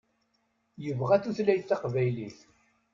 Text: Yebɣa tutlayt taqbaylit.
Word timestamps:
Yebɣa 0.83 1.17
tutlayt 1.23 1.67
taqbaylit. 1.69 2.37